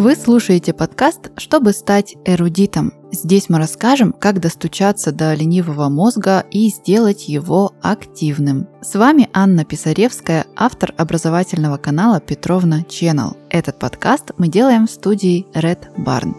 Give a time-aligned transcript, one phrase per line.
[0.00, 2.94] Вы слушаете подкаст «Чтобы стать эрудитом».
[3.12, 8.66] Здесь мы расскажем, как достучаться до ленивого мозга и сделать его активным.
[8.80, 13.36] С вами Анна Писаревская, автор образовательного канала Петровна Channel.
[13.50, 16.32] Этот подкаст мы делаем в студии Red Barn.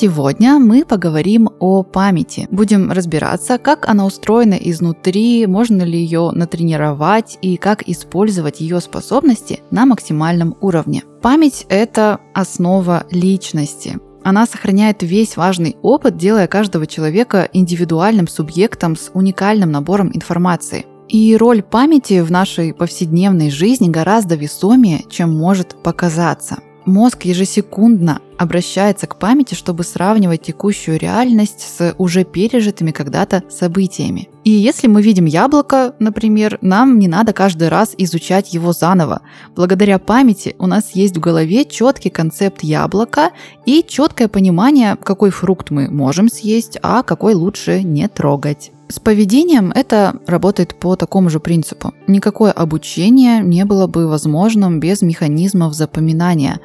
[0.00, 2.46] Сегодня мы поговорим о памяти.
[2.52, 9.58] Будем разбираться, как она устроена изнутри, можно ли ее натренировать и как использовать ее способности
[9.72, 11.02] на максимальном уровне.
[11.20, 13.98] Память– это основа личности.
[14.22, 20.86] Она сохраняет весь важный опыт, делая каждого человека индивидуальным субъектом с уникальным набором информации.
[21.08, 26.58] И роль памяти в нашей повседневной жизни гораздо весомее, чем может показаться.
[26.88, 34.30] Мозг ежесекундно обращается к памяти, чтобы сравнивать текущую реальность с уже пережитыми когда-то событиями.
[34.44, 39.20] И если мы видим яблоко, например, нам не надо каждый раз изучать его заново.
[39.54, 43.32] Благодаря памяти у нас есть в голове четкий концепт яблока
[43.66, 48.72] и четкое понимание, какой фрукт мы можем съесть, а какой лучше не трогать.
[48.90, 51.92] С поведением это работает по такому же принципу.
[52.06, 56.60] Никакое обучение не было бы возможным без механизмов запоминания.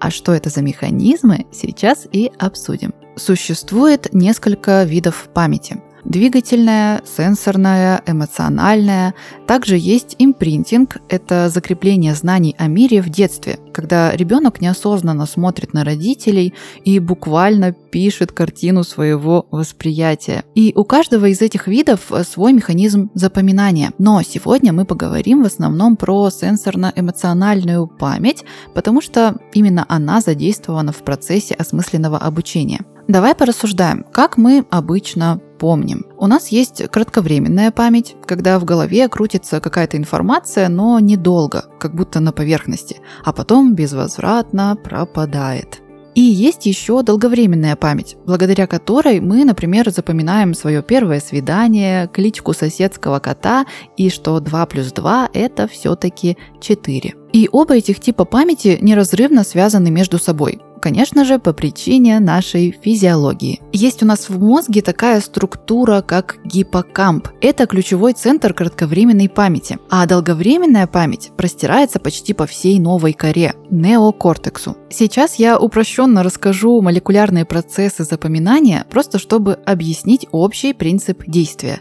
[0.00, 2.92] А что это за механизмы, сейчас и обсудим.
[3.16, 9.14] Существует несколько видов памяти двигательная, сенсорная, эмоциональная.
[9.46, 15.84] Также есть импринтинг– это закрепление знаний о мире в детстве, когда ребенок неосознанно смотрит на
[15.84, 16.52] родителей
[16.84, 20.42] и буквально пишет картину своего восприятия.
[20.56, 23.92] И у каждого из этих видов свой механизм запоминания.
[23.98, 31.04] Но сегодня мы поговорим в основном про сенсорно-эмоциональную память, потому что именно она задействована в
[31.04, 32.80] процессе осмысленного обучения.
[33.08, 36.04] Давай порассуждаем, как мы обычно помним.
[36.18, 42.20] У нас есть кратковременная память, когда в голове крутится какая-то информация, но недолго, как будто
[42.20, 45.80] на поверхности, а потом безвозвратно пропадает.
[46.14, 53.20] И есть еще долговременная память, благодаря которой мы, например, запоминаем свое первое свидание, кличку соседского
[53.20, 53.64] кота
[53.96, 57.14] и что 2 плюс 2 это все-таки 4.
[57.32, 60.60] И оба этих типа памяти неразрывно связаны между собой.
[60.80, 63.60] Конечно же, по причине нашей физиологии.
[63.72, 67.28] Есть у нас в мозге такая структура, как гиппокамп.
[67.40, 69.78] Это ключевой центр кратковременной памяти.
[69.90, 74.76] А долговременная память простирается почти по всей новой коре– неокортексу.
[74.90, 81.80] Сейчас я упрощенно расскажу молекулярные процессы запоминания, просто чтобы объяснить общий принцип действия.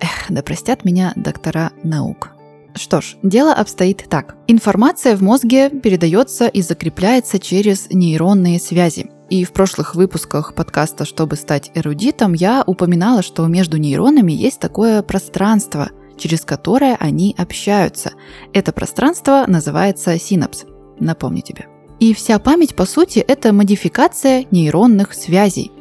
[0.00, 2.35] Эх, да простят меня доктора наук.
[2.76, 4.36] Что ж, дело обстоит так.
[4.46, 9.10] Информация в мозге передается и закрепляется через нейронные связи.
[9.30, 15.02] И в прошлых выпусках подкаста «Чтобы стать эрудитом» я упоминала, что между нейронами есть такое
[15.02, 18.12] пространство, через которое они общаются.
[18.52, 20.64] Это пространство называется синапс.
[21.00, 21.66] Напомню тебе.
[21.98, 25.72] И вся память, по сути, это модификация нейронных связей.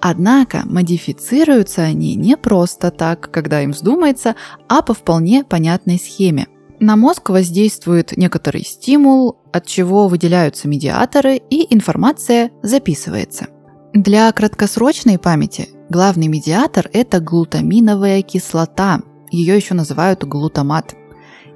[0.00, 4.36] Однако модифицируются они не просто так, когда им вздумается,
[4.68, 6.46] а по вполне понятной схеме.
[6.80, 13.48] На мозг воздействует некоторый стимул, от чего выделяются медиаторы и информация записывается.
[13.92, 19.00] Для краткосрочной памяти главный медиатор– это глутаминовая кислота,
[19.32, 20.94] ее еще называют глутамат.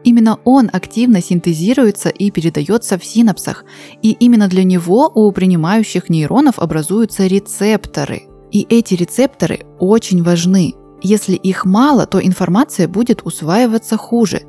[0.03, 3.65] Именно он активно синтезируется и передается в синапсах,
[4.03, 10.75] и именно для него у принимающих нейронов образуются рецепторы, и эти рецепторы очень важны.
[11.03, 14.43] Если их мало, то информация будет усваиваться хуже.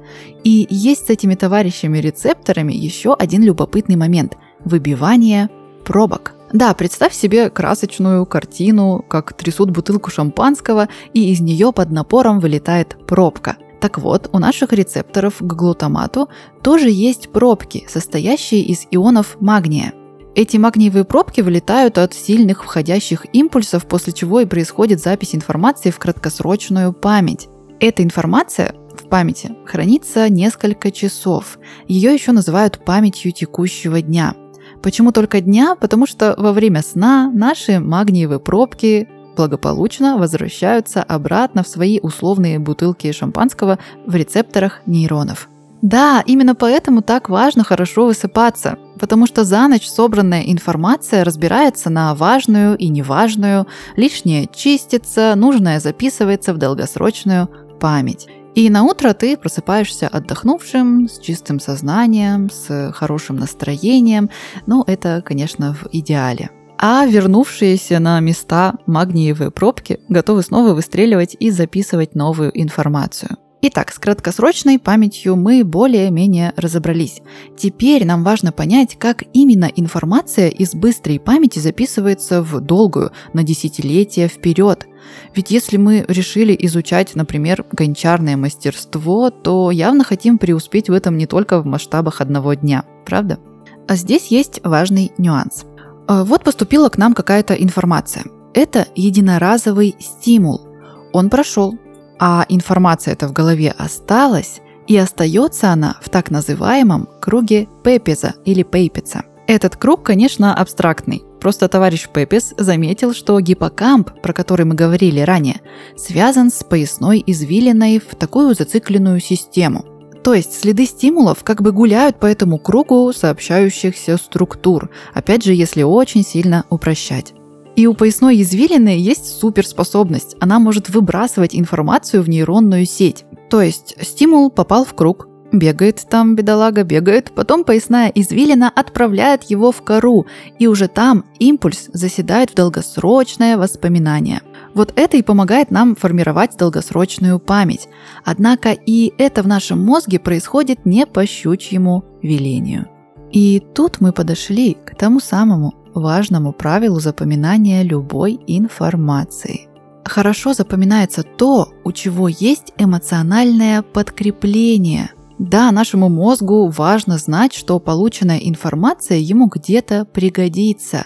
[0.44, 5.50] И есть с этими товарищами рецепторами еще один любопытный момент– выбивание
[5.84, 6.36] пробок.
[6.52, 12.96] Да, представь себе красочную картину, как трясут бутылку шампанского, и из нее под напором вылетает
[13.08, 13.58] пробка.
[13.81, 16.30] Так вот, у наших рецепторов к глутамату
[16.62, 19.94] тоже есть пробки, состоящие из ионов магния–
[20.35, 26.00] эти магниевые пробки вылетают от сильных входящих импульсов, после чего и происходит запись информации в
[26.00, 27.50] краткосрочную память.
[27.80, 31.59] Эта информация в памяти хранится несколько часов.
[31.88, 34.35] Ее еще называют памятью текущего дня.
[34.81, 35.75] Почему только дня?
[35.75, 43.12] Потому что во время сна наши магниевые пробки благополучно возвращаются обратно в свои условные бутылки
[43.12, 45.47] шампанского в рецепторах нейронов.
[45.81, 52.13] Да, именно поэтому так важно хорошо высыпаться, потому что за ночь собранная информация разбирается на
[52.16, 57.50] важную и неважную, лишнее чистится, нужное записывается в долгосрочную
[57.80, 58.28] память.
[58.56, 64.30] И на утро ты просыпаешься отдохнувшим, с чистым сознанием, с хорошим настроением.
[64.68, 66.51] Ну, это, конечно, в идеале.
[66.78, 73.38] А вернувшиеся на места магниевые пробки готовы снова выстреливать и записывать новую информацию.
[73.65, 77.21] Итак, с краткосрочной памятью мы более-менее разобрались.
[77.56, 84.27] Теперь нам важно понять, как именно информация из быстрой памяти записывается в долгую, на десятилетия
[84.27, 84.86] вперед.
[85.33, 91.25] Ведь если мы решили изучать, например, гончарное мастерство, то явно хотим преуспеть в этом не
[91.25, 93.39] только в масштабах одного дня, правда?
[93.88, 95.63] А здесь есть важный нюанс.
[96.10, 98.25] Э, вот поступила к нам какая-то информация.
[98.54, 100.68] Это единоразовый стимул.
[101.13, 101.77] Он прошел,
[102.25, 108.64] а информация эта в голове осталась, и остается она в так называемом круге Пепеза или
[108.64, 109.24] Пейпеца.
[109.46, 111.22] Этот круг, конечно, абстрактный.
[111.42, 115.60] Просто товарищ Пепес заметил, что гиппокамп, про который мы говорили ранее,
[115.98, 119.86] связан с поясной извилиной в такую зацикленную систему–
[120.24, 125.84] то есть следы стимулов как бы гуляют по этому кругу сообщающихся структур, опять же, если
[125.84, 127.34] очень сильно упрощать.
[127.75, 130.36] И у поясной извилины есть суперспособность.
[130.40, 133.25] Она может выбрасывать информацию в нейронную сеть.
[133.50, 139.72] То есть стимул попал в круг, бегает там бедолага, бегает, потом поясная извилина отправляет его
[139.72, 140.25] в кору,
[140.60, 144.42] и уже там импульс заседает в долгосрочное воспоминание–
[144.74, 147.88] вот это и помогает нам формировать долгосрочную память.
[148.24, 152.88] Однако и это в нашем мозге происходит не по щучьему велению.
[153.31, 159.68] И тут мы подошли к тому самому важному правилу запоминания любой информации.
[160.06, 165.12] Хорошо запоминается то, у чего есть эмоциональное подкрепление.
[165.40, 171.06] Да, нашему мозгу важно знать, что полученная информация ему где-то пригодится.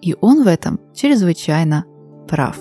[0.00, 1.84] И он в этом чрезвычайно
[2.28, 2.56] прав.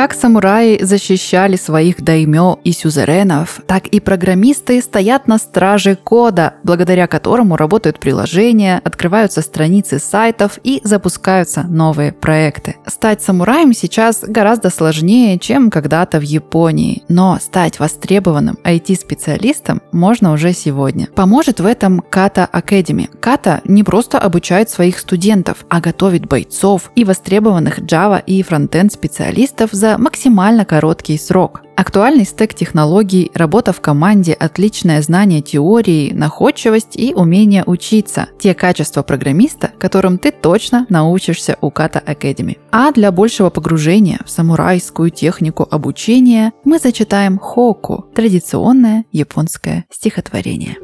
[0.00, 7.06] Как самураи защищали своих даймё и сюзеренов, так и программисты стоят на страже кода, благодаря
[7.06, 12.76] которому работают приложения, открываются страницы сайтов и запускаются новые проекты.
[12.86, 20.54] Стать самураем сейчас гораздо сложнее, чем когда-то в Японии, но стать востребованным IT-специалистом можно уже
[20.54, 21.08] сегодня.
[21.14, 23.10] Поможет в этом Kata Academy.
[23.20, 29.68] Kata не просто обучает своих студентов, а готовит бойцов и востребованных Java и фронтенд специалистов
[29.72, 31.62] за максимально короткий срок.
[31.76, 39.02] Актуальный стек технологий, работа в команде, отличное знание теории, находчивость и умение учиться– те качества
[39.02, 42.58] программиста, которым ты точно научишься у Kata Academy.
[42.70, 50.76] А для большего погружения в самурайскую технику обучения мы зачитаем хоку– традиционное японское стихотворение.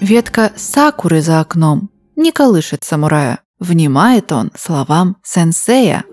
[0.00, 3.40] Ветка сакуры за окном не колышет самурая.
[3.60, 6.04] Внимает он словам сенсея.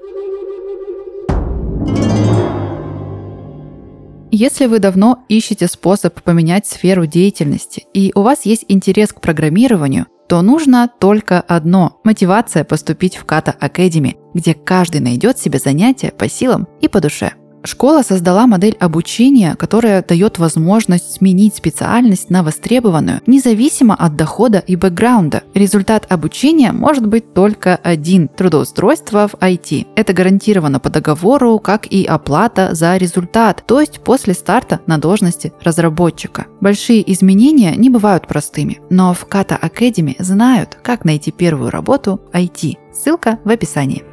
[4.30, 10.08] Если вы давно ищете способ поменять сферу деятельности и у вас есть интерес к программированию,
[10.28, 16.28] то нужно только одно– мотивация поступить в Kata Academy, где каждый найдет себе занятие по
[16.28, 17.32] силам и по душе–
[17.68, 24.78] Школа создала модель обучения, которая дает возможность сменить специальность на востребованную, независимо от дохода и
[24.78, 25.44] бэкграунда.
[25.54, 29.86] Результат обучения может быть только один– трудоустройство в IT.
[29.98, 35.52] Это гарантировано по договору, как и оплата за результат, то есть после старта на должности
[35.62, 36.46] разработчика.
[36.62, 42.78] Большие изменения не бывают простыми, но в Kata Academy знают, как найти первую работу IT.
[42.94, 44.06] Ссылка в описании.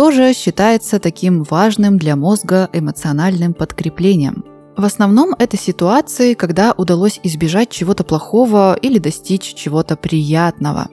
[0.00, 4.46] Что же считается таким важным для мозга эмоциональным подкреплением?
[4.74, 10.88] В основном это ситуации, когда удалось избежать чего-то плохого или достичь чего-то приятного.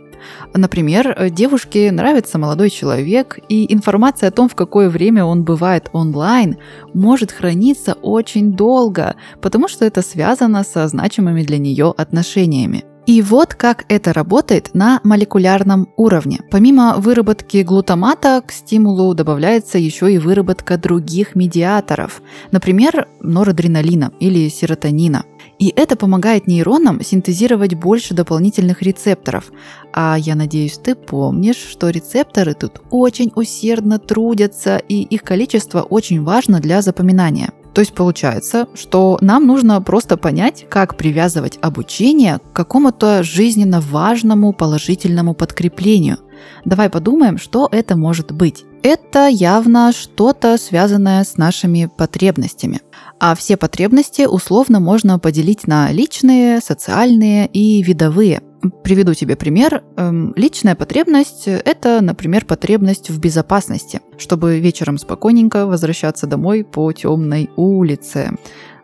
[0.53, 6.57] Например, девушке нравится молодой человек, и информация о том, в какое время он бывает онлайн,
[6.93, 12.83] может храниться очень долго, потому что это связано со значимыми для нее отношениями.
[13.07, 16.41] И вот как это работает на молекулярном уровне.
[16.51, 22.21] Помимо выработки глутамата к стимулу добавляется еще и выработка других медиаторов,
[22.51, 25.23] например, норадреналина или серотонина.
[25.57, 29.51] И это помогает нейронам синтезировать больше дополнительных рецепторов.
[29.93, 36.23] А я надеюсь, ты помнишь, что рецепторы тут очень усердно трудятся, и их количество очень
[36.23, 37.53] важно для запоминания.
[37.73, 44.53] То есть получается, что нам нужно просто понять, как привязывать обучение к какому-то жизненно важному
[44.53, 46.17] положительному подкреплению.
[46.65, 48.63] Давай подумаем, что это может быть.
[48.83, 52.81] Это явно что-то связанное с нашими потребностями.
[53.19, 58.41] А все потребности условно можно поделить на личные, социальные и видовые.
[58.83, 59.83] Приведу тебе пример.
[59.97, 67.49] Эм, личная потребность– это, например, потребность в безопасности, чтобы вечером спокойненько возвращаться домой по темной
[67.55, 68.31] улице.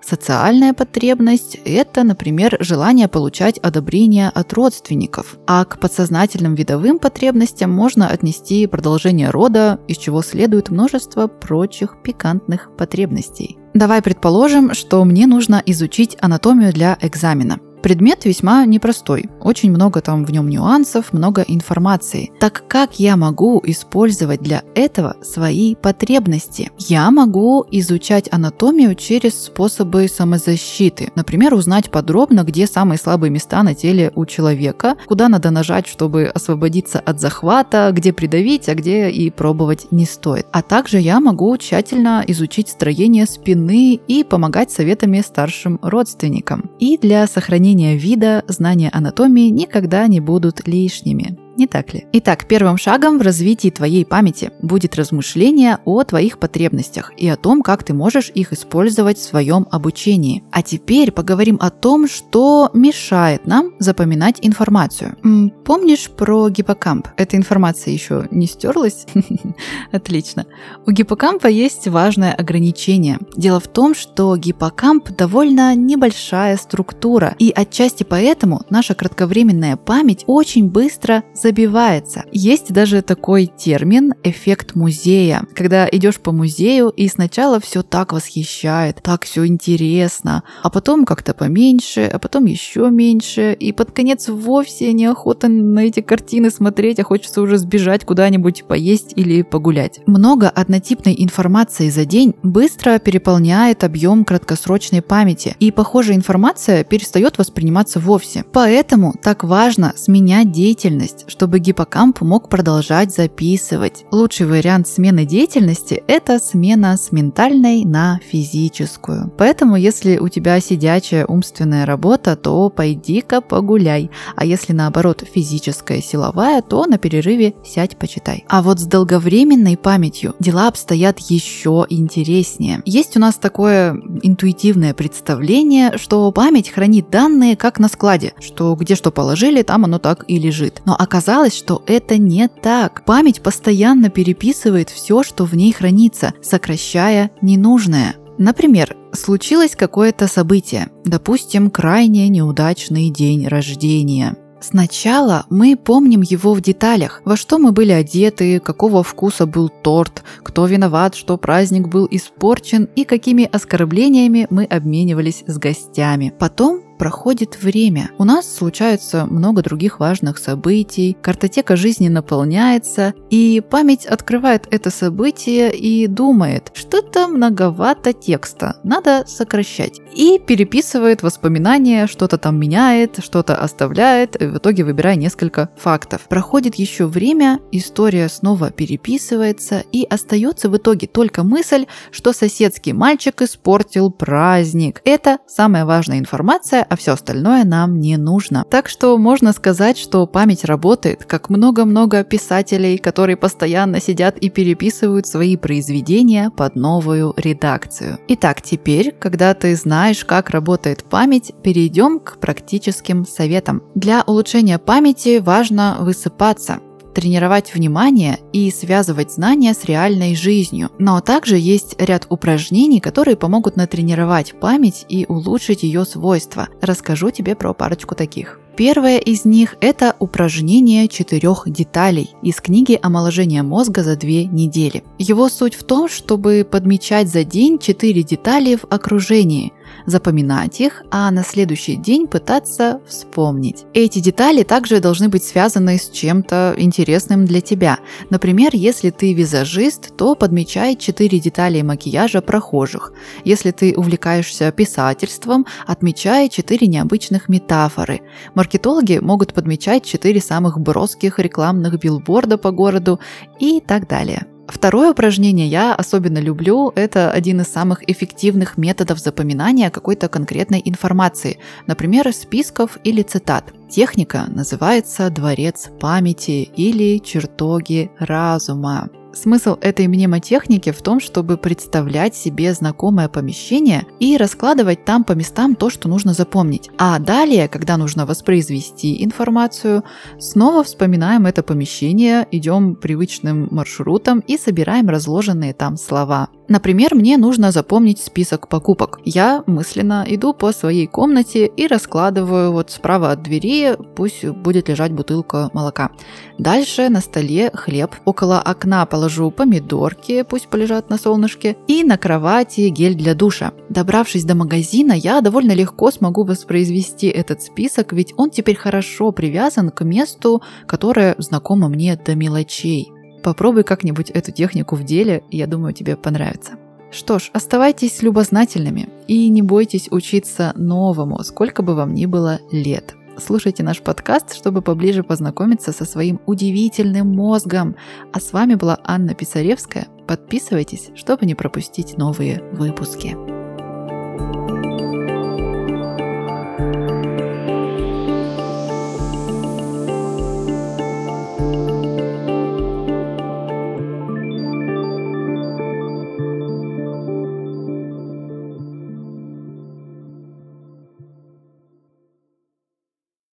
[0.05, 5.37] Социальная потребность– это, например, желание получать одобрение от родственников.
[5.47, 12.75] А к подсознательным видовым потребностям можно отнести продолжение рода, из чего следует множество прочих пикантных
[12.77, 13.57] потребностей.
[13.73, 17.59] Давай предположим, что мне нужно изучить анатомию для экзамена.
[17.83, 22.31] Предмет весьма непростой, очень много там в нем нюансов, много информации.
[22.39, 26.71] Так как я могу использовать для этого свои потребности?
[26.79, 31.11] Я могу изучать анатомию через способы самозащиты.
[31.15, 36.27] Например, узнать подробно, где самые слабые места на теле у человека, куда надо нажать, чтобы
[36.27, 40.47] освободиться от захвата, где придавить, а где и пробовать не стоит.
[40.53, 46.71] А также я могу тщательно изучить строение спины и помогать советами старшим родственникам.
[46.79, 51.42] И для сохранения сохранения вида, знания анатомии никогда не будут лишними.
[51.55, 52.05] Не так ли?
[52.13, 57.62] Итак, первым шагом в развитии твоей памяти будет размышление о твоих потребностях и о том,
[57.62, 60.43] как ты можешь их использовать в своем обучении.
[60.51, 65.15] А теперь поговорим о том, что мешает нам запоминать информацию.
[65.63, 67.07] Помнишь про гиппокамп?
[67.17, 69.05] Эта информация еще не стерлась?
[69.91, 70.45] Отлично.
[70.88, 73.19] У гиппокампа есть важное ограничение.
[73.36, 80.69] Дело в том, что гиппокамп довольно небольшая структура, и отчасти поэтому наша кратковременная память очень
[80.69, 82.23] быстро забивается.
[82.31, 89.01] Есть даже такой термин «эффект музея», когда идешь по музею и сначала все так восхищает,
[89.03, 94.93] так все интересно, а потом как-то поменьше, а потом еще меньше, и под конец вовсе
[94.93, 100.00] неохота на эти картины смотреть, а хочется уже сбежать куда-нибудь поесть или погулять.
[100.07, 108.00] Много однотипной информации за день быстро переполняет объем краткосрочной памяти, и похожая информация перестает восприниматься
[108.00, 108.45] вовсе.
[108.53, 114.05] Поэтому так важно сменять деятельность, чтобы гиппокамп мог продолжать записывать.
[114.11, 119.33] Лучший вариант смены деятельности– это смена с ментальной на физическую.
[119.35, 124.11] Поэтому, если у тебя сидячая умственная работа, то пойди-ка погуляй.
[124.35, 128.45] А если наоборот физическая силовая, то на перерыве сядь почитай.
[128.47, 132.83] А вот с долговременной памятью дела обстоят еще интереснее.
[132.85, 138.93] Есть у нас такое интуитивное представление, что память хранит данные как на складе, что где
[138.93, 140.83] что положили, там оно так и лежит.
[140.85, 143.05] Но оказывается, оказалось, что это не так.
[143.05, 148.15] Память постоянно переписывает все, что в ней хранится, сокращая ненужное.
[148.37, 154.35] Например, случилось какое-то событие, допустим, крайне неудачный день рождения.
[154.59, 160.23] Сначала мы помним его в деталях, во что мы были одеты, какого вкуса был торт,
[160.41, 166.33] кто виноват, что праздник был испорчен и какими оскорблениями мы обменивались с гостями.
[166.37, 168.12] Потом проходит время.
[168.17, 175.75] У нас случается много других важных событий, картотека жизни наполняется, и память открывает это событие
[175.75, 180.00] и думает, что-то многовато текста, надо сокращать.
[180.15, 186.22] И переписывает воспоминания, что-то там меняет, что-то оставляет, в итоге выбирая несколько фактов.
[186.29, 193.41] Проходит еще время, история снова переписывается, и остается в итоге только мысль, что соседский мальчик
[193.41, 195.01] испортил праздник.
[195.03, 198.65] Это самая важная информация, а все остальное нам не нужно.
[198.69, 205.25] Так что можно сказать, что память работает, как много-много писателей, которые постоянно сидят и переписывают
[205.25, 208.19] свои произведения под новую редакцию.
[208.27, 213.81] Итак, теперь, когда ты знаешь, как работает память, перейдем к практическим советам.
[213.95, 216.79] Для улучшения памяти важно высыпаться
[217.13, 220.89] тренировать внимание и связывать знания с реальной жизнью.
[221.00, 226.70] Но также есть ряд упражнений, которые помогут натренировать память и улучшить ее свойства.
[226.82, 228.60] Расскажу тебе про парочку таких.
[228.75, 235.03] Первое из них– это упражнение четырех деталей из книги «Омоложение мозга за две недели».
[235.20, 239.74] Его суть в том, чтобы подмечать за день четыре детали в окружении–
[240.05, 243.86] запоминать их, а на следующий день пытаться вспомнить.
[243.93, 248.00] Эти детали также должны быть связаны с чем-то интересным для тебя.
[248.29, 253.13] Например, если ты визажист, то подмечай 4 детали макияжа прохожих.
[253.43, 258.22] Если ты увлекаешься писательством, отмечай 4 необычных метафоры.
[258.53, 263.19] Маркетологи могут подмечать 4 самых броских рекламных билборда по городу
[263.60, 264.48] и так далее.
[264.73, 266.91] Второе упражнение я особенно люблю.
[266.95, 273.71] Это один из самых эффективных методов запоминания какой-то конкретной информации, например, списков или цитат.
[273.87, 279.09] техника называется «Дворец памяти» или «Чертоги разума».
[279.33, 285.73] Смысл этой мнемотехники в том, чтобы представлять себе знакомое помещение и раскладывать там по местам
[285.73, 286.91] то, что нужно запомнить.
[286.99, 290.03] А далее, когда нужно воспроизвести информацию,
[290.37, 296.49] снова вспоминаем это помещение, идем привычным маршрутом и собираем разложенные там слова.
[296.69, 299.19] Например, мне нужно запомнить список покупок.
[299.25, 305.11] Я мысленно иду по своей комнате и раскладываю вот справа от двери, пусть будет лежать
[305.11, 306.11] бутылка молока.
[306.59, 312.89] Дальше на столе хлеб, около окна положу помидорки, пусть полежат на солнышке, и на кровати
[312.89, 313.73] гель для душа.
[313.89, 319.89] Добравшись до магазина, я довольно легко смогу воспроизвести этот список, ведь он теперь хорошо привязан
[319.89, 323.11] к месту, которое знакомо мне до мелочей.
[323.43, 326.73] Попробуй как-нибудь эту технику в деле, я думаю, тебе понравится.
[327.11, 333.13] Что ж, оставайтесь любознательными и не бойтесь учиться новому, сколько бы вам ни было лет.
[333.37, 337.95] Слушайте наш подкаст, чтобы поближе познакомиться со своим удивительным мозгом.
[338.31, 340.07] А с вами была Анна Писаревская.
[340.27, 343.52] Подписывайтесь, чтобы не пропустить новые выпуски.